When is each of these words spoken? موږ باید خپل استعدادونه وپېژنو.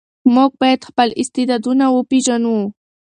موږ 0.35 0.51
باید 0.61 0.87
خپل 0.89 1.09
استعدادونه 1.21 1.85
وپېژنو. 1.89 2.57